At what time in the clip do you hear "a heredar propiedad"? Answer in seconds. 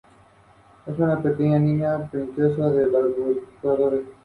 2.63-4.01